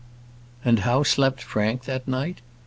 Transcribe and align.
And 0.65 0.79
how 0.79 1.03
slept 1.03 1.43
Frank 1.43 1.83
that 1.83 2.07
night? 2.07 2.41